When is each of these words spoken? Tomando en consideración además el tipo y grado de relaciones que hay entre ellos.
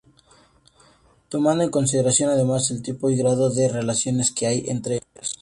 Tomando 1.29 1.63
en 1.63 1.69
consideración 1.69 2.31
además 2.31 2.71
el 2.71 2.81
tipo 2.81 3.11
y 3.11 3.15
grado 3.17 3.51
de 3.51 3.69
relaciones 3.69 4.31
que 4.31 4.47
hay 4.47 4.63
entre 4.67 4.95
ellos. 5.13 5.37